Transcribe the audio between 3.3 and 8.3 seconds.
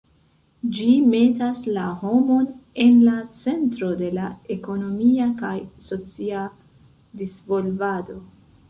centron de la ekonomia kaj socia disvolvado.